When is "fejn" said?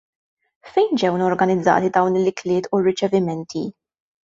0.77-0.97